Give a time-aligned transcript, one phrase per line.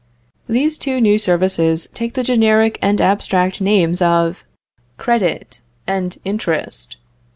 [0.49, 4.43] These two new services take the generic and abstract names of
[4.97, 6.97] credit and interest.